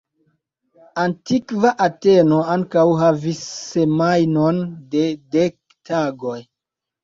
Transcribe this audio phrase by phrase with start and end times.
[1.03, 4.65] Antikva Ateno ankaŭ havis semajnon
[4.97, 5.07] de
[5.39, 5.61] dek
[5.95, 6.39] tagoj.